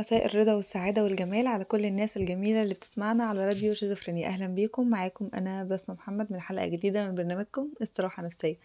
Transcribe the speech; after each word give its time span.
مساء 0.00 0.26
الرضا 0.26 0.54
والسعادة 0.54 1.04
والجمال 1.04 1.46
على 1.46 1.64
كل 1.64 1.84
الناس 1.84 2.16
الجميلة 2.16 2.62
اللي 2.62 2.74
بتسمعنا 2.74 3.24
على 3.24 3.46
راديو 3.46 3.74
شيزوفرينيا. 3.74 4.28
أهلا 4.28 4.46
بيكم. 4.46 4.90
معاكم 4.90 5.30
أنا 5.34 5.64
بسمة 5.64 5.94
محمد 5.94 6.32
من 6.32 6.40
حلقة 6.40 6.66
جديدة 6.66 7.06
من 7.06 7.14
برنامجكم 7.14 7.68
استراحة 7.82 8.22
نفسية. 8.22 8.56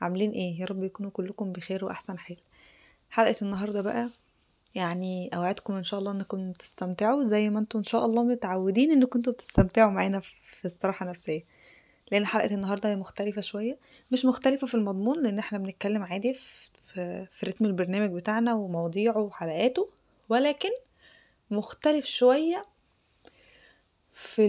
عاملين 0.00 0.30
إيه؟ 0.30 0.60
يا 0.60 0.66
رب 0.66 0.82
يكونوا 0.84 1.10
كلكم 1.10 1.52
بخير 1.52 1.84
وأحسن 1.84 2.18
حال. 2.18 2.36
حلقة 3.10 3.36
النهاردة 3.42 3.82
بقى 3.82 4.10
يعني 4.74 5.30
أوعدكم 5.34 5.74
إن 5.74 5.84
شاء 5.84 6.00
الله 6.00 6.12
إنكم 6.12 6.52
تستمتعوا 6.52 7.22
زي 7.22 7.50
ما 7.50 7.58
أنتم 7.60 7.78
إن 7.78 7.84
شاء 7.84 8.04
الله 8.04 8.24
متعودين 8.24 8.90
إنكم 8.90 9.18
أنتوا 9.18 9.32
بتستمتعوا 9.32 9.90
معانا 9.90 10.20
في 10.20 10.66
استراحة 10.66 11.06
نفسية. 11.06 11.44
لأن 12.12 12.26
حلقة 12.26 12.54
النهاردة 12.54 12.88
هي 12.90 12.96
مختلفة 12.96 13.40
شوية. 13.40 13.78
مش 14.12 14.24
مختلفة 14.24 14.66
في 14.66 14.74
المضمون 14.74 15.22
لأن 15.22 15.38
إحنا 15.38 15.58
بنتكلم 15.58 16.02
عادي 16.02 16.34
في, 16.34 16.70
في, 16.94 17.26
في 17.32 17.46
رتم 17.46 17.64
البرنامج 17.64 18.10
بتاعنا 18.10 18.54
ومواضيعه 18.54 19.18
وحلقاته. 19.18 19.97
ولكن 20.28 20.68
مختلف 21.50 22.06
شوية 22.06 22.66
في 24.14 24.48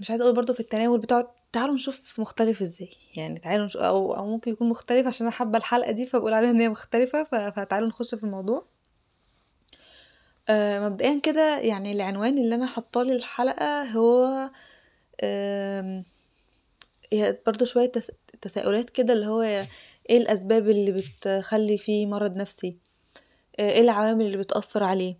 مش 0.00 0.10
عايزة 0.10 0.24
أقول 0.24 0.34
برضو 0.34 0.52
في 0.52 0.60
التناول 0.60 1.00
بتاعه 1.00 1.34
تعالوا 1.52 1.74
نشوف 1.74 2.20
مختلف 2.20 2.62
إزاي. 2.62 2.90
يعني 3.16 3.38
تعالوا 3.38 3.66
نشوف 3.66 3.82
أو 3.82 4.16
أو 4.16 4.26
ممكن 4.26 4.52
يكون 4.52 4.68
مختلف 4.68 5.06
عشان 5.06 5.26
أنا 5.26 5.36
حابة 5.36 5.58
الحلقة 5.58 5.90
دي 5.90 6.06
فبقول 6.06 6.34
عليها 6.34 6.50
إن 6.50 6.60
هي 6.60 6.68
مختلفة 6.68 7.24
فتعالوا 7.50 7.88
نخش 7.88 8.14
في 8.14 8.24
الموضوع. 8.24 8.66
آه 10.48 10.88
مبدئيا 10.88 11.20
كده 11.20 11.58
يعني 11.60 11.92
العنوان 11.92 12.38
اللي 12.38 12.54
أنا 12.54 12.66
حاطاه 12.66 13.02
للحلقة 13.02 13.82
هو 13.82 14.50
برضو 17.46 17.64
شوية 17.64 17.92
تساؤلات 18.42 18.90
كده 18.90 19.12
اللي 19.14 19.26
هو 19.26 19.42
إيه 20.10 20.18
الأسباب 20.18 20.68
اللي 20.68 20.92
بتخلي 20.92 21.78
فيه 21.78 22.06
مرض 22.06 22.36
نفسي؟ 22.36 22.78
آه 23.58 23.70
إيه 23.70 23.80
العوامل 23.80 24.26
اللي 24.26 24.36
بتأثر 24.36 24.84
عليه؟ 24.84 25.16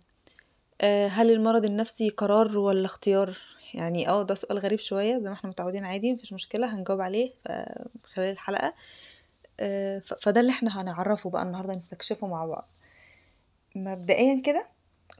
هل 1.09 1.31
المرض 1.31 1.65
النفسي 1.65 2.09
قرار 2.09 2.57
ولا 2.57 2.85
اختيار؟ 2.85 3.37
يعني 3.73 4.09
آه 4.09 4.23
ده 4.23 4.35
سؤال 4.35 4.57
غريب 4.59 4.79
شوية 4.79 5.17
زي 5.17 5.29
ما 5.29 5.33
إحنا 5.33 5.49
متعودين 5.49 5.85
عادي 5.85 6.13
مفيش 6.13 6.33
مشكلة 6.33 6.77
هنجاوب 6.77 7.01
عليه 7.01 7.31
خلال 8.03 8.31
الحلقة. 8.31 8.73
فده 10.21 10.41
اللي 10.41 10.51
إحنا 10.51 10.81
هنعرفه 10.81 11.29
بقى 11.29 11.43
النهاردة 11.43 11.73
نستكشفه 11.75 12.27
مع 12.27 12.45
بعض. 12.45 12.69
مبدئيا 13.75 14.41
كده 14.41 14.65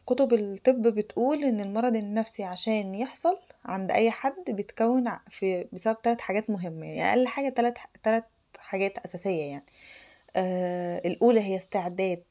كتب 0.07 0.33
الطب 0.33 0.81
بتقول 0.81 1.43
إن 1.43 1.59
المرض 1.61 1.95
النفسي 1.95 2.43
عشان 2.43 2.95
يحصل 2.95 3.37
عند 3.65 3.91
أي 3.91 4.11
حد 4.11 4.43
بيتكون 4.49 5.11
في 5.29 5.67
بسبب 5.73 5.97
ثلاث 6.03 6.21
حاجات 6.21 6.49
مهمة 6.49 6.85
يعني 6.85 7.09
أقل 7.09 7.27
حاجة 7.27 7.49
ثلاث 8.03 8.23
حاجات 8.57 8.97
أساسية 8.97 9.41
يعني. 9.43 9.65
آه 10.35 11.01
الأولى 11.07 11.39
هي 11.41 11.57
استعداد 11.57 12.23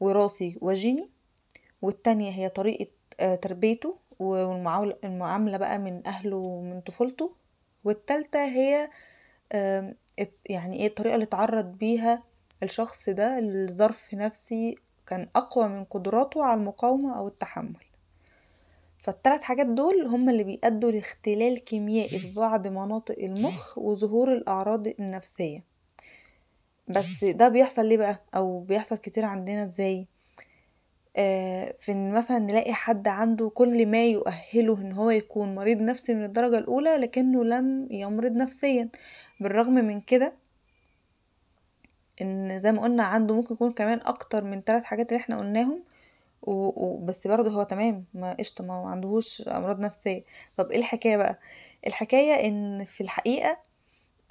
وراثي 0.00 0.58
وجيني 0.60 1.10
والتانية 1.82 2.30
هي 2.30 2.48
طريقة 2.48 2.86
تربيته 3.34 3.98
والمعاملة 4.18 5.56
بقى 5.56 5.78
من 5.78 6.06
أهله 6.06 6.36
ومن 6.36 6.80
طفولته. 6.80 7.36
والتالتة 7.84 8.44
هي 8.44 8.88
يعني 10.48 10.76
إيه 10.80 10.86
الطريقة 10.86 11.14
اللي 11.14 11.24
اتعرض 11.24 11.64
بيها 11.64 12.22
الشخص 12.62 13.08
ده 13.10 13.40
لظرف 13.40 14.14
نفسي 14.14 14.74
كان 15.06 15.28
أقوى 15.36 15.68
من 15.68 15.84
قدراته 15.84 16.44
على 16.44 16.60
المقاومة 16.60 17.18
أو 17.18 17.28
التحمل. 17.28 17.76
فالتلات 18.98 19.42
حاجات 19.42 19.66
دول 19.66 20.06
هما 20.06 20.32
اللي 20.32 20.44
بيأدوا 20.44 20.90
لاختلال 20.90 21.64
كيميائي 21.64 22.18
في 22.18 22.32
بعض 22.32 22.66
مناطق 22.66 23.14
المخ 23.18 23.78
وظهور 23.78 24.32
الأعراض 24.32 24.86
النفسية. 24.88 25.64
بس 26.88 27.24
ده 27.24 27.48
بيحصل 27.48 27.86
ليه 27.88 27.96
بقى؟ 27.96 28.22
أو 28.34 28.60
بيحصل 28.60 28.96
كتير 28.96 29.24
عندنا 29.24 29.64
إزاي؟ 29.64 30.06
في 31.80 31.92
إن 31.92 32.10
مثلا 32.10 32.38
نلاقي 32.38 32.72
حد 32.74 33.08
عنده 33.08 33.48
كل 33.48 33.86
ما 33.86 34.06
يؤهله 34.06 34.80
إن 34.80 34.92
هو 34.92 35.10
يكون 35.10 35.54
مريض 35.54 35.78
نفسي 35.80 36.14
من 36.14 36.24
الدرجة 36.24 36.58
الأولى 36.58 36.96
لكنه 36.96 37.44
لم 37.44 37.88
يمرض 37.90 38.32
نفسيا. 38.32 38.88
بالرغم 39.40 39.72
من 39.74 40.00
كده 40.00 40.34
إن 42.22 42.60
زي 42.60 42.72
ما 42.72 42.82
قلنا 42.82 43.02
عنده 43.04 43.34
ممكن 43.34 43.54
يكون 43.54 43.72
كمان 43.72 44.00
أكتر 44.04 44.44
من 44.44 44.60
ثلاث 44.62 44.84
حاجات 44.84 45.12
اللي 45.12 45.20
إحنا 45.22 45.38
قلناهم 45.38 45.82
وبس 46.42 47.26
برضه 47.26 47.50
هو 47.50 47.62
تمام 47.62 48.04
ما 48.14 48.32
قشطة 48.34 48.64
ما 48.64 48.74
عندهوش 48.74 49.42
أمراض 49.48 49.80
نفسية. 49.80 50.24
طب 50.56 50.70
إيه 50.70 50.78
الحكاية 50.78 51.16
بقى؟ 51.16 51.38
الحكاية 51.86 52.48
إن 52.48 52.84
في 52.84 53.00
الحقيقة 53.00 53.58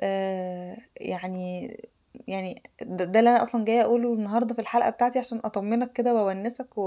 آه 0.02 0.78
يعني 1.02 1.78
يعني 2.28 2.62
ده, 2.82 3.06
ده 3.06 3.20
اللي 3.20 3.30
أنا 3.32 3.44
أصلا 3.44 3.66
جاية 3.66 3.82
أقوله 3.82 4.14
النهارده 4.14 4.54
في 4.56 4.62
الحلقة 4.62 4.90
بتاعتي 4.90 5.20
عشان 5.20 5.42
أطمنك 5.46 5.94
كده 5.94 6.14
وأونسك. 6.14 6.78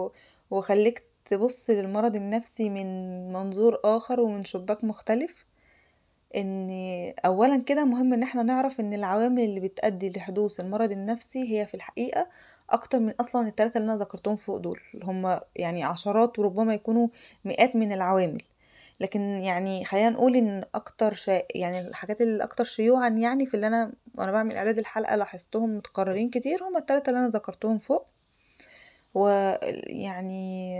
وأخليك 0.50 1.02
تبص 1.24 1.70
للمرض 1.70 2.16
النفسي 2.16 2.68
من 2.70 2.86
منظور 3.32 3.80
آخر 3.84 4.20
ومن 4.20 4.44
شباك 4.44 4.84
مختلف 4.84 5.46
إن 6.36 6.70
اولا 7.26 7.62
كده 7.62 7.84
مهم 7.84 8.12
إن 8.12 8.22
إحنا 8.22 8.42
نعرف 8.42 8.80
إن 8.80 8.94
العوامل 8.94 9.42
اللي 9.44 9.60
بتؤدي 9.60 10.10
لحدوث 10.10 10.60
المرض 10.60 10.90
النفسي 10.92 11.58
هي 11.58 11.66
في 11.66 11.74
الحقيقة 11.74 12.28
أكتر 12.70 13.00
من 13.00 13.12
أصلا 13.20 13.48
الثلاثه 13.48 13.80
اللي 13.80 13.92
أنا 13.92 14.00
ذكرتهم 14.02 14.36
فوق 14.36 14.56
دول 14.56 14.80
هم 15.04 15.40
يعني 15.56 15.84
عشرات 15.84 16.38
وربما 16.38 16.74
يكونوا 16.74 17.08
مئات 17.44 17.76
من 17.76 17.92
العوامل 17.92 18.42
لكن 19.00 19.20
يعني 19.20 19.84
خلينا 19.84 20.10
نقول 20.10 20.36
إن 20.36 20.64
أكتر 20.74 21.14
شيء 21.14 21.46
يعني 21.54 21.88
الحاجات 21.88 22.20
اللي 22.20 22.44
أكتر 22.44 22.64
شيوعا 22.64 23.08
يعني 23.08 23.46
في 23.46 23.54
اللي 23.54 23.66
أنا 23.66 23.92
وأنا 24.14 24.32
بعمل 24.32 24.56
إعداد 24.56 24.78
الحلقة 24.78 25.16
لاحظتهم 25.16 25.76
متكررين 25.76 26.30
كتير 26.30 26.62
هما 26.62 26.78
التلاتة 26.78 27.10
اللي 27.10 27.20
أنا 27.20 27.28
ذكرتهم 27.28 27.78
فوق. 27.78 28.06
ويعني 29.14 30.74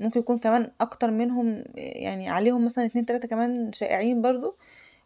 ممكن 0.00 0.20
يكون 0.20 0.38
كمان 0.38 0.70
أكتر 0.80 1.10
منهم 1.10 1.64
يعني 1.76 2.28
عليهم 2.28 2.64
مثلا 2.64 2.86
اتنين 2.86 3.06
تلاتة 3.06 3.28
كمان 3.28 3.72
شائعين 3.72 4.22
برضو 4.22 4.56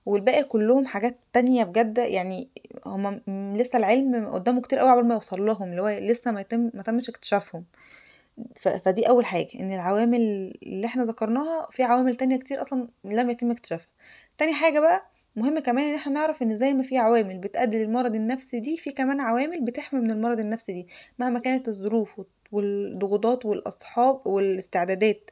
والباقي 0.06 0.45
كلهم 0.45 0.87
حاجات 0.87 1.19
تانية 1.33 1.65
بجد. 1.65 1.99
يعني 1.99 2.49
هما 2.87 3.21
لسه 3.56 3.79
العلم 3.79 4.27
قدامه 4.31 4.61
كتير 4.61 4.79
قوي 4.79 4.89
عبال 4.91 5.09
ما 5.09 5.15
يوصل 5.15 5.47
لهم 5.47 5.71
اللي 5.71 5.83
هو 5.83 5.89
لسه 5.89 6.31
ما 6.33 6.41
يتم 6.41 6.71
ما 6.75 6.83
تمش 6.83 7.09
اكتشافهم. 7.09 7.65
فدي 8.84 9.09
أول 9.09 9.25
حاجة 9.26 9.49
إن 9.60 9.72
العوامل 9.72 10.21
اللي 10.62 10.87
إحنا 10.87 11.04
ذكرناها 11.04 11.66
في 11.71 11.82
عوامل 11.82 12.16
تانية 12.16 12.37
كتير 12.37 12.60
أصلا 12.60 12.88
لم 13.04 13.31
يتم 13.31 13.50
اكتشافها. 13.50 13.88
تاني 14.38 14.54
حاجة 14.54 14.81
بقى 14.81 15.03
مهم 15.37 15.59
كمان 15.59 15.84
إن 15.88 15.94
إحنا 15.94 16.12
نعرف 16.12 16.43
إن 16.43 16.56
زي 16.56 16.75
ما 16.75 16.82
في 16.82 16.99
عوامل 16.99 17.38
بتؤدي 17.38 17.84
للمرض 17.84 18.15
النفسي 18.15 18.60
دي 18.60 18.76
في 18.76 18.91
كمان 18.91 19.21
عوامل 19.21 19.60
بتحمي 19.65 20.00
من 20.00 20.10
المرض 20.10 20.38
النفسي 20.41 20.72
دي. 20.72 20.87
مهما 21.19 21.38
كانت 21.38 21.69
الظروف 21.69 22.21
والضغوطات 22.53 23.47
والأصحاب 23.47 24.26
والاستعدادات 24.26 25.31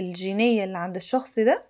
الجينية 0.00 0.64
اللي 0.64 0.78
عند 0.78 0.96
الشخص 0.96 1.38
ده 1.38 1.64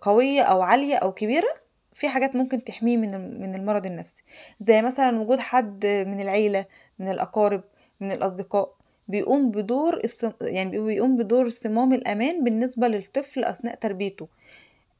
قوية 0.00 0.42
أو 0.42 0.62
عالية 0.62 0.96
أو 0.96 1.12
كبيرة 1.12 1.48
في 1.92 2.08
حاجات 2.08 2.36
ممكن 2.36 2.64
تحميه 2.64 2.96
من 2.96 3.40
من 3.40 3.54
المرض 3.54 3.86
النفسي. 3.86 4.22
زي 4.60 4.82
مثلا 4.82 5.20
وجود 5.20 5.38
حد 5.38 5.86
من 5.86 6.20
العيلة 6.20 6.66
من 6.98 7.10
الأقارب 7.10 7.64
من 8.00 8.12
الأصدقاء. 8.12 8.77
بيقوم 9.08 9.50
بدور 9.50 10.00
يعني 10.40 10.78
بيقوم 10.78 11.16
بدور 11.16 11.50
صمام 11.50 11.92
الأمان 11.94 12.44
بالنسبة 12.44 12.88
للطفل 12.88 13.44
أثناء 13.44 13.74
تربيته. 13.74 14.28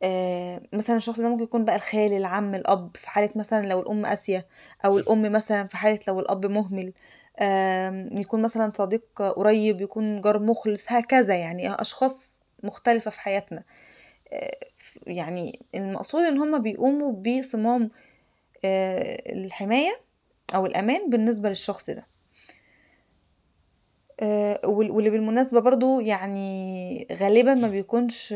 آه 0.03 0.63
مثلا 0.73 0.97
الشخص 0.97 1.21
ده 1.21 1.29
ممكن 1.29 1.43
يكون 1.43 1.65
بقى 1.65 1.77
الخال 1.77 2.13
العم 2.13 2.55
الأب 2.55 2.97
في 2.97 3.09
حالة 3.11 3.31
مثلا 3.37 3.67
لو 3.67 3.81
الأم 3.81 4.07
قاسية 4.07 4.47
أو 4.85 4.99
الأم 4.99 5.33
مثلا 5.33 5.67
في 5.69 5.77
حالة 5.77 5.99
لو 6.09 6.21
الأب 6.21 6.47
مهمل. 6.47 6.93
آه 7.39 8.09
يكون 8.13 8.43
مثلا 8.43 8.73
صديق 8.75 9.23
قريب 9.23 9.81
يكون 9.81 10.21
جار 10.21 10.39
مخلص 10.43 10.93
هكذا 10.93 11.35
يعني 11.37 11.75
أشخاص 11.75 12.45
مختلفة 12.63 13.11
في 13.11 13.21
حياتنا. 13.21 13.65
آه 14.33 14.59
يعني 15.07 15.61
المقصود 15.75 16.23
إن 16.23 16.39
هم 16.39 16.59
بيقوموا 16.59 17.13
بصمام 17.13 17.91
الحماية 18.65 20.01
أو 20.55 20.67
الأمان 20.67 21.11
بالنسبة 21.11 21.49
للشخص 21.49 21.91
ده. 21.91 22.07
واللي 24.65 25.11
بالمناسبة 25.11 25.61
برضو 25.61 26.01
يعني 26.01 27.07
غالبا 27.13 27.55
ما 27.55 27.69
بيكونش 27.69 28.35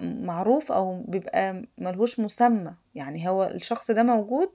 معروف 0.00 0.72
أو 0.72 1.02
بيبقى 1.08 1.62
ملهوش 1.78 2.20
مسمى. 2.20 2.74
يعني 2.94 3.28
هو 3.28 3.44
الشخص 3.44 3.90
ده 3.90 4.02
موجود 4.02 4.50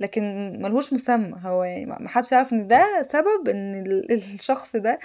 لكن 0.00 0.52
ملهوش 0.62 0.92
مسمى. 0.92 1.32
هو 1.42 1.64
يعني 1.64 1.86
ما 1.86 2.08
حدش 2.08 2.32
يعرف 2.32 2.52
إن 2.52 2.66
ده 2.68 3.08
سبب 3.12 3.48
إن 3.48 3.74
الشخص 4.10 4.76
ده 4.76 4.98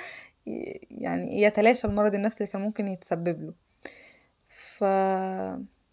يعني 0.92 1.42
يتلاشى 1.42 1.88
المرض 1.88 2.16
النفسي 2.16 2.38
اللي 2.38 2.52
كان 2.52 2.62
ممكن 2.62 2.88
يتسبب 2.88 3.42
له. 3.44 3.54
ف 4.50 4.84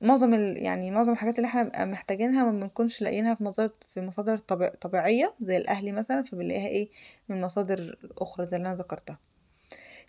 معظم 0.00 0.34
ال... 0.34 0.62
يعني 0.62 0.90
معظم 0.90 1.12
الحاجات 1.12 1.36
اللي 1.38 1.46
إحنا 1.48 1.84
محتاجينها 1.84 2.42
ما 2.44 2.60
بنكونش 2.60 3.02
لاقيينها 3.02 3.34
في 3.34 3.44
مصادر 3.44 3.72
في 3.94 4.00
مصادر 4.00 4.38
طبيع... 4.38 4.68
طبيعية 4.68 5.34
زي 5.42 5.56
الأهلي 5.56 5.92
مثلا 5.92 6.22
فبنلاقيها 6.22 6.68
إيه 6.68 6.88
من 7.28 7.40
مصادر 7.40 7.98
أخرى 8.18 8.46
زي 8.46 8.56
اللي 8.56 8.68
أنا 8.68 8.76
ذكرتها. 8.76 9.18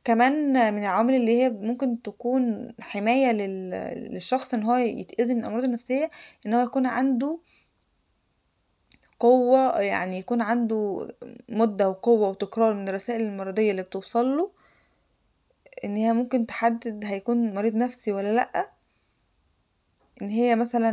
كمان 0.03 0.73
من 0.73 0.79
العوامل 0.79 1.13
اللي 1.15 1.41
هي 1.41 1.49
ممكن 1.49 2.01
تكون 2.01 2.73
حماية 2.79 3.31
لل... 3.31 3.69
للشخص 4.13 4.53
إن 4.53 4.63
هو 4.63 4.75
يتأذي 4.75 5.33
من 5.33 5.39
الامراض 5.39 5.63
النفسية 5.63 6.09
إن 6.45 6.53
هو 6.53 6.63
يكون 6.63 6.85
عنده 6.85 7.39
قوة 9.19 9.79
يعني 9.81 10.17
يكون 10.19 10.41
عنده 10.41 11.07
مدة 11.49 11.89
وقوة 11.89 12.29
وتكرار 12.29 12.73
من 12.73 12.89
الرسائل 12.89 13.21
المرضية 13.21 13.71
اللي 13.71 13.81
بتوصل 13.83 14.37
له 14.37 14.51
إن 15.85 15.95
هي 15.95 16.13
ممكن 16.13 16.45
تحدد 16.45 17.05
هيكون 17.05 17.53
مريض 17.53 17.75
نفسي 17.75 18.11
ولا 18.11 18.33
لأ. 18.33 18.78
إن 20.21 20.29
هي 20.29 20.55
مثلا 20.55 20.91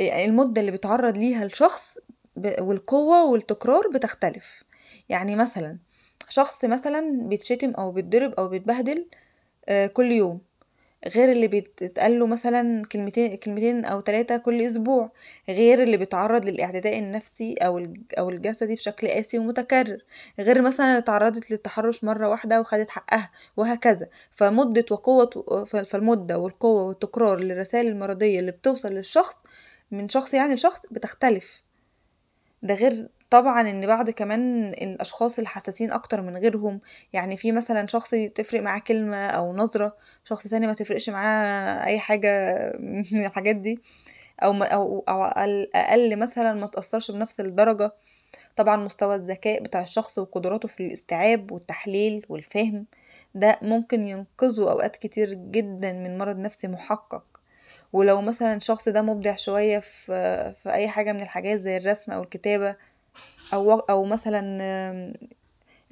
المدة 0.00 0.60
اللي 0.60 0.70
بيتعرض 0.70 1.18
ليها 1.18 1.44
الشخص 1.44 1.98
والقوة 2.60 3.24
والتكرار 3.24 3.88
بتختلف. 3.94 4.62
يعني 5.08 5.36
مثلا 5.36 5.78
شخص 6.28 6.64
مثلا 6.64 7.28
بيتشتم 7.28 7.70
أو 7.70 7.92
بيتضرب 7.92 8.32
أو 8.32 8.48
بيتبهدل 8.48 9.06
كل 9.92 10.12
يوم. 10.12 10.40
غير 11.08 11.32
اللي 11.32 11.48
بيتقاله 11.48 12.26
مثلا 12.26 12.82
كلمتين 12.92 13.36
كلمتين 13.36 13.84
أو 13.84 14.00
ثلاثة 14.00 14.36
كل 14.36 14.62
أسبوع 14.62 15.12
غير 15.48 15.82
اللي 15.82 15.96
بيتعرض 15.96 16.44
للاعتداء 16.44 16.98
النفسي 16.98 17.54
أو 17.54 17.86
أو 18.18 18.30
الجسدي 18.30 18.74
بشكل 18.74 19.08
قاسي 19.08 19.38
ومتكرر. 19.38 19.98
غير 20.40 20.62
مثلا 20.62 20.86
اللي 20.86 20.98
اتعرضت 20.98 21.50
للتحرش 21.50 22.04
مرة 22.04 22.28
واحدة 22.28 22.60
وخدت 22.60 22.90
حقها 22.90 23.30
وهكذا. 23.56 24.08
فمدة 24.32 24.84
وقوة 24.90 25.64
فالمدة 25.66 26.38
والقوة 26.38 26.82
والتكرار 26.82 27.40
للرسائل 27.40 27.86
المرضية 27.86 28.40
اللي 28.40 28.52
بتوصل 28.52 28.92
للشخص 28.92 29.42
من 29.90 30.08
شخص 30.08 30.34
يعني 30.34 30.54
لشخص 30.54 30.82
بتختلف. 30.90 31.62
ده 32.62 32.74
غير 32.74 33.08
طبعا 33.34 33.70
إن 33.70 33.86
بعض 33.86 34.10
كمان 34.10 34.68
الأشخاص 34.68 35.38
الحساسين 35.38 35.92
أكتر 35.92 36.22
من 36.22 36.36
غيرهم 36.36 36.80
يعني 37.12 37.36
في 37.36 37.52
مثلا 37.52 37.86
شخص 37.86 38.10
تفرق 38.10 38.60
معاه 38.62 38.78
كلمة 38.78 39.26
أو 39.26 39.56
نظرة 39.56 39.96
شخص 40.24 40.46
تاني 40.46 40.66
ما 40.66 40.72
تفرقش 40.72 41.10
معاه 41.10 41.84
أي 41.86 41.98
حاجة 41.98 42.58
من 43.12 43.26
الحاجات 43.26 43.56
دي 43.56 43.80
أو 44.42 44.52
أو, 44.52 45.04
أو 45.08 45.24
أقل, 45.24 45.70
أقل 45.74 46.16
مثلا 46.16 46.52
ما 46.52 46.66
تأثرش 46.66 47.10
بنفس 47.10 47.40
الدرجة. 47.40 47.92
طبعا 48.56 48.76
مستوى 48.76 49.14
الذكاء 49.14 49.62
بتاع 49.62 49.80
الشخص 49.80 50.18
وقدراته 50.18 50.68
في 50.68 50.80
الاستيعاب 50.86 51.52
والتحليل 51.52 52.26
والفهم 52.28 52.86
ده 53.34 53.58
ممكن 53.62 54.04
ينقذه 54.04 54.70
أوقات 54.70 54.96
كتير 54.96 55.34
جدا 55.34 55.92
من 55.92 56.18
مرض 56.18 56.38
نفسي 56.38 56.68
محقق. 56.68 57.24
ولو 57.92 58.20
مثلا 58.20 58.54
الشخص 58.54 58.88
ده 58.88 59.02
مبدع 59.02 59.36
شوية 59.36 59.78
في, 59.78 60.54
في 60.62 60.72
أي 60.72 60.88
حاجة 60.88 61.12
من 61.12 61.22
الحاجات 61.22 61.60
زي 61.60 61.76
الرسم 61.76 62.12
أو 62.12 62.22
الكتابة 62.22 62.76
أو 63.52 63.72
أو 63.78 64.04
مثلا 64.04 64.40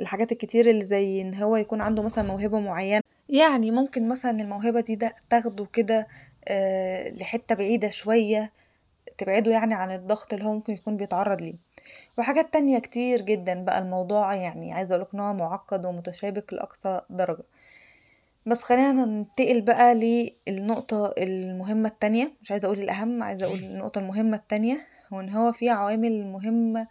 الحاجات 0.01 0.33
الكتير 0.33 0.71
اللي 0.71 0.85
زي 0.85 1.21
إن 1.21 1.35
هو 1.35 1.57
يكون 1.57 1.81
عنده 1.81 2.03
مثلا 2.03 2.25
موهبة 2.25 2.61
معينة. 2.61 3.03
يعني 3.29 3.71
ممكن 3.71 4.09
مثلا 4.09 4.31
الموهبة 4.41 4.81
دي 4.81 4.95
ده 4.95 5.15
تاخده 5.31 5.67
كده 5.73 6.07
لحتة 7.21 7.55
بعيدة 7.55 7.89
شوية 7.89 8.53
تبعده 9.19 9.51
يعني 9.53 9.75
عن 9.75 9.91
الضغط 9.91 10.33
اللي 10.33 10.45
هو 10.45 10.53
ممكن 10.53 10.73
يكون 10.73 10.97
بيتعرض 10.97 11.43
ليه. 11.43 11.55
وحاجات 12.19 12.53
تانية 12.53 12.79
كتير 12.79 13.23
جدا 13.23 13.65
بقى 13.65 13.79
الموضوع 13.79 14.35
يعني 14.35 14.73
عايزة 14.73 14.95
أقولك 14.95 15.09
إن 15.15 15.21
هو 15.21 15.33
معقد 15.35 15.85
ومتشابك 15.85 16.53
لأقصى 16.53 17.01
درجة. 17.11 17.43
بس 18.47 18.63
خلينا 18.63 18.93
ننتقل 18.93 19.61
بقى 19.61 19.95
للنقطة 20.49 21.15
المهمة 21.19 21.89
التانية. 21.89 22.33
مش 22.43 22.51
عايزة 22.51 22.67
أقول 22.67 22.79
الأهم 22.79 23.23
عايزة 23.23 23.47
أقول 23.47 23.59
النقطة 23.59 23.99
المهمة 23.99 24.37
التانية 24.37 24.87
وإن 25.13 25.31
هو 25.31 25.53
في 25.53 25.71
عوامل 25.71 26.25
مهمة 26.27 26.87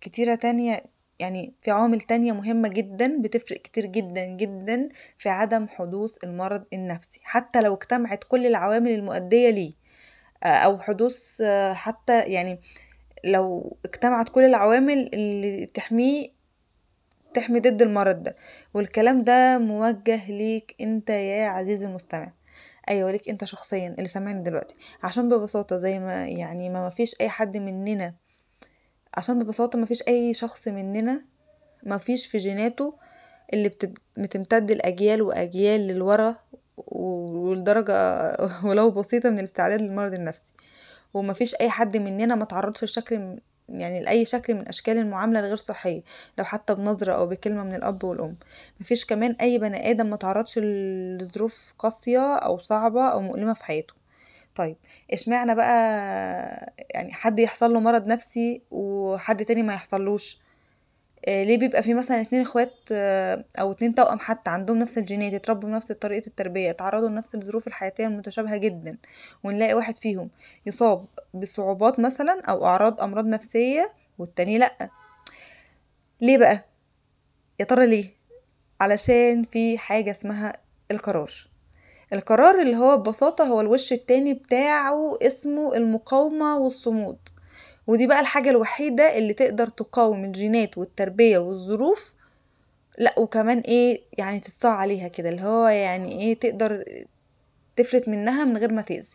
كتيرة 0.00 0.34
تانية 0.34 0.82
يعني 1.18 1.54
في 1.62 1.70
عوامل 1.70 2.00
تانية 2.00 2.32
مهمة 2.32 2.68
جدا 2.68 3.22
بتفرق 3.22 3.58
كتير 3.62 3.86
جدا 3.86 4.24
جدا 4.24 4.88
في 5.18 5.28
عدم 5.28 5.68
حدوث 5.68 6.24
المرض 6.24 6.64
النفسي 6.72 7.20
حتى 7.22 7.60
لو 7.60 7.74
اجتمعت 7.74 8.24
كل 8.24 8.46
العوامل 8.46 8.90
المؤدية 8.90 9.50
ليه 9.50 9.72
أو 10.44 10.78
حدوث 10.78 11.42
حتى 11.72 12.20
يعني 12.20 12.60
لو 13.24 13.76
اجتمعت 13.84 14.28
كل 14.28 14.44
العوامل 14.44 15.10
اللي 15.14 15.66
تحميه 15.66 16.34
تحمي 17.34 17.60
ضد 17.60 17.82
المرض 17.82 18.22
ده. 18.22 18.34
والكلام 18.74 19.24
ده 19.24 19.58
موجه 19.58 20.30
ليك 20.30 20.74
أنت 20.80 21.10
يا 21.10 21.48
عزيزي 21.48 21.86
المستمع. 21.86 22.32
أيوه 22.88 23.10
ليك 23.10 23.28
أنت 23.28 23.44
شخصيا 23.44 23.88
اللي 23.88 24.08
سامعني 24.08 24.42
دلوقتي. 24.42 24.74
عشان 25.02 25.28
ببساطة 25.28 25.76
زي 25.76 25.98
ما 25.98 26.28
يعني 26.28 26.68
ما 26.68 26.86
مفيش 26.86 27.16
أي 27.20 27.28
حد 27.28 27.56
مننا 27.56 28.14
عشان 29.16 29.38
ببساطة 29.38 29.78
مفيش 29.78 30.02
أي 30.08 30.34
شخص 30.34 30.68
مننا 30.68 31.24
مفيش 31.82 32.26
في 32.26 32.38
جيناته 32.38 32.94
اللي 33.52 33.70
بتمتد 34.16 34.70
الأجيال 34.70 35.22
وأجيال 35.22 35.80
للورا 35.80 36.36
والدرجة 36.76 37.92
ولو 38.68 38.90
بسيطة 38.90 39.30
من 39.30 39.38
الاستعداد 39.38 39.82
للمرض 39.82 40.14
النفسي. 40.14 40.52
ومفيش 41.14 41.54
أي 41.54 41.70
حد 41.70 41.96
مننا 41.96 42.34
ما 42.34 42.44
تعرضش 42.44 42.84
لشكل 42.84 43.38
يعني 43.68 44.00
لأي 44.00 44.24
شكل 44.24 44.54
من 44.54 44.68
أشكال 44.68 44.98
المعاملة 44.98 45.40
الغير 45.40 45.56
صحية 45.56 46.02
لو 46.38 46.44
حتى 46.44 46.74
بنظرة 46.74 47.12
أو 47.12 47.26
بكلمة 47.26 47.64
من 47.64 47.74
الأب 47.74 48.04
والأم. 48.04 48.36
مفيش 48.80 49.04
كمان 49.04 49.36
أي 49.40 49.58
بني 49.58 49.90
آدم 49.90 50.10
متعرضش 50.10 50.58
لظروف 50.58 51.74
قاسية 51.78 52.34
أو 52.36 52.58
صعبة 52.58 53.08
أو 53.08 53.20
مؤلمة 53.20 53.54
في 53.54 53.64
حياته. 53.64 53.94
طيب 54.54 54.76
اشمعنى 55.12 55.54
بقى 55.54 56.74
يعني 56.94 57.12
حد 57.12 57.38
يحصل 57.38 57.72
له 57.72 57.80
مرض 57.80 58.06
نفسي 58.06 58.62
وحد 58.70 59.44
تاني 59.44 59.62
ما 59.62 59.74
يحصلوش؟ 59.74 60.38
آه 61.28 61.42
ليه 61.42 61.58
بيبقى 61.58 61.82
في 61.82 61.94
مثلا 61.94 62.20
اتنين 62.20 62.42
إخوات 62.42 62.74
آه 62.92 63.44
أو 63.60 63.72
اتنين 63.72 63.94
توأم 63.94 64.18
حتى 64.18 64.50
عندهم 64.50 64.78
نفس 64.78 64.98
الجينات 64.98 65.34
اتربوا 65.34 65.68
بنفس 65.68 65.92
طريقة 65.92 66.26
التربية 66.26 66.70
اتعرضوا 66.70 67.08
لنفس 67.08 67.34
الظروف 67.34 67.66
الحياتية 67.66 68.06
المتشابهة 68.06 68.56
جدا 68.56 68.96
ونلاقي 69.44 69.74
واحد 69.74 69.96
فيهم 69.96 70.30
يصاب 70.66 71.06
بصعوبات 71.34 72.00
مثلا 72.00 72.42
أو 72.48 72.66
أعراض 72.66 73.00
أمراض 73.00 73.24
نفسية 73.26 73.92
والتاني 74.18 74.58
لأ؟ 74.58 74.88
ليه 76.20 76.38
بقى؟ 76.38 76.64
يا 77.60 77.64
ترى 77.64 77.86
ليه؟ 77.86 78.10
علشان 78.80 79.42
في 79.42 79.78
حاجة 79.78 80.10
اسمها 80.10 80.52
القرار. 80.90 81.32
القرار 82.14 82.60
اللي 82.60 82.76
هو 82.76 82.96
ببساطة 82.96 83.44
هو 83.44 83.60
الوش 83.60 83.92
التاني 83.92 84.34
بتاعه 84.34 85.18
اسمه 85.22 85.76
المقاومة 85.76 86.58
والصمود. 86.58 87.18
ودي 87.86 88.06
بقى 88.06 88.20
الحاجة 88.20 88.50
الوحيدة 88.50 89.18
اللي 89.18 89.32
تقدر 89.32 89.68
تقاوم 89.68 90.24
الجينات 90.24 90.78
والتربية 90.78 91.38
والظروف. 91.38 92.14
لا 92.98 93.14
وكمان 93.18 93.58
إيه 93.58 94.00
يعني 94.18 94.40
تتصاع 94.40 94.72
عليها 94.72 95.08
كده 95.08 95.28
اللي 95.28 95.42
هو 95.42 95.68
يعني 95.68 96.20
إيه 96.22 96.34
تقدر 96.40 96.84
تفلت 97.76 98.08
منها 98.08 98.44
من 98.44 98.56
غير 98.56 98.72
ما 98.72 98.82
تأذي. 98.82 99.14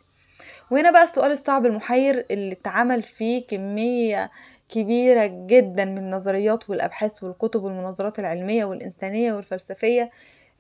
وهنا 0.72 0.92
بقى 0.92 1.04
السؤال 1.04 1.32
الصعب 1.32 1.66
المحير 1.66 2.26
اللي 2.32 2.52
اتعمل 2.54 3.04
فيه 3.04 3.48
كمية 3.48 4.32
كبيرة 4.70 5.26
جدا 5.26 5.86
من 5.86 5.98
النظريات 5.98 6.70
والأبحاث 6.70 7.24
والكتب 7.24 7.64
والمناظرات 7.64 8.20
العلمية 8.20 8.66
والإنسانية 8.66 9.34
والفلسفية. 9.34 10.12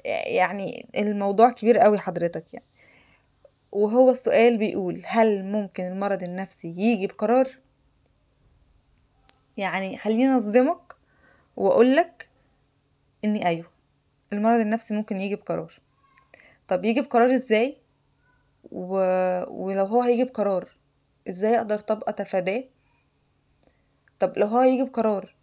يعني 0.06 0.89
الموضوع 0.98 1.51
كبير 1.51 1.77
قوي 1.77 1.98
حضرتك 1.98 2.53
يعني. 2.53 2.65
وهو 3.72 4.12
السؤال 4.12 4.58
بيقول 4.58 5.01
هل 5.06 5.46
ممكن 5.46 5.84
المرض 5.84 6.24
النفسي 6.24 6.68
يجي 6.68 7.08
بقرار؟ 7.08 7.48
يعني 9.58 9.98
خليني 9.98 10.38
أصدمك 10.38 10.94
واقولك 11.58 12.29
إني 13.25 13.48
أيوه 13.48 13.72
المرض 14.34 14.60
النفسي 14.60 14.94
ممكن 14.94 15.18
يجي 15.18 15.36
بقرار. 15.36 15.79
طب 16.68 16.86
يجي 16.86 17.01
بقرار 17.01 17.34
إزاي؟ 17.34 17.77
و... 18.72 18.96
ولو 19.48 19.86
هو 19.86 20.01
هيجي 20.01 20.24
بقرار 20.24 20.70
إزاي 21.29 21.58
أقدر 21.58 21.79
طب 21.79 22.03
أتفاداه؟ 22.08 22.63
طب 24.20 24.38
لو 24.38 24.48
هو 24.48 24.60
هيجي 24.60 24.84
بقرار 24.84 25.36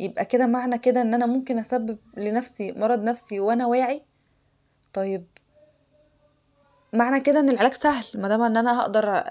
يبقى 0.00 0.24
كده 0.24 0.46
معنى 0.46 0.78
كده 0.78 1.00
إن 1.02 1.14
أنا 1.14 1.26
ممكن 1.26 1.58
أسبب 1.58 1.98
لنفسي 2.16 2.72
مرض 2.72 3.02
نفسي 3.02 3.40
وأنا 3.40 3.66
واعي؟ 3.66 4.02
طيب 4.92 5.26
معنى 6.92 7.20
كده 7.20 7.40
إن 7.40 7.50
العلاج 7.50 7.72
سهل. 7.74 8.04
ما 8.14 8.28
دام 8.28 8.42
إن 8.42 8.56
أنا 8.56 8.80
هقدر 8.80 9.22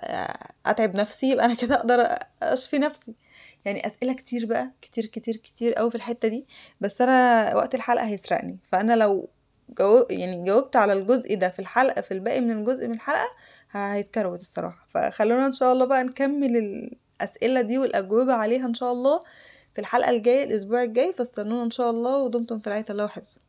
أتعب 0.66 0.96
نفسي 0.96 1.32
يبقى 1.32 1.46
أنا 1.46 1.54
كده 1.54 1.76
أقدر 1.76 2.16
أشفي 2.44 2.78
نفسي. 2.80 3.16
يعني 3.66 3.88
أسئلة 3.88 4.14
كتير 4.14 4.46
بقى 4.46 4.72
كتير 4.82 5.06
كتير 5.06 5.36
كتير 5.36 5.74
قوي 5.74 5.90
في 5.90 5.96
الحتة 5.96 6.28
دي. 6.28 6.46
بس 6.82 7.02
أنا 7.02 7.56
وقت 7.56 7.76
الحلقة 7.76 8.06
هيسرقني. 8.06 8.60
فأنا 8.64 8.94
لو 8.96 9.30
جو 9.80 10.06
يعني 10.10 10.44
جاوبت 10.44 10.76
على 10.76 10.94
الجزء 10.94 11.36
ده 11.36 11.50
في 11.50 11.60
الحلقة 11.60 12.02
في 12.02 12.12
الباقي 12.14 12.42
من 12.42 12.52
الجزء 12.52 12.88
من 12.88 12.94
الحلقة 12.94 13.28
هيتكروت 13.72 14.42
الصراحة. 14.42 14.86
فخلونا 14.90 15.46
إن 15.46 15.54
شاء 15.54 15.74
الله 15.74 15.86
بقى 15.86 16.04
نكمل 16.04 16.58
الأسئلة 16.58 17.62
دي 17.62 17.78
والأجوبة 17.78 18.34
عليها 18.34 18.66
إن 18.66 18.74
شاء 18.74 18.92
الله. 18.92 19.24
في 19.74 19.82
الحلقة 19.82 20.10
الجاية 20.10 20.44
الأسبوع 20.44 20.84
الجاي 20.84 21.14
فاستنونا 21.14 21.64
إن 21.64 21.72
شاء 21.72 21.90
الله 21.90 22.18
ودمتم 22.24 22.60
في 22.60 22.70
رعاية 22.70 22.86
الله 22.90 23.06
وحفظه. 23.06 23.42